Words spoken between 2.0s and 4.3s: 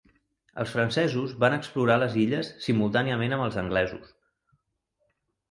les illes simultàniament amb els anglesos.